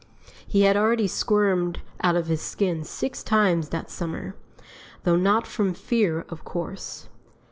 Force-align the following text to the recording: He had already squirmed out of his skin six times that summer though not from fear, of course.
He 0.47 0.61
had 0.63 0.75
already 0.75 1.05
squirmed 1.05 1.79
out 2.01 2.15
of 2.15 2.25
his 2.25 2.41
skin 2.41 2.83
six 2.83 3.21
times 3.21 3.69
that 3.69 3.91
summer 3.91 4.35
though 5.03 5.15
not 5.15 5.45
from 5.45 5.75
fear, 5.75 6.25
of 6.29 6.43
course. 6.43 7.07